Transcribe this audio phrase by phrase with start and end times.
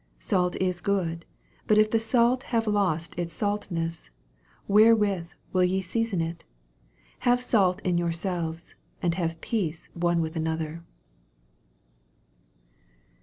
[0.17, 1.25] 50 Salt is good;
[1.67, 4.09] but if the sdt have lost his saltaess,
[4.67, 6.43] wherewith will ye season it?
[7.19, 10.83] Have salt in your selves, and have peace one with an other.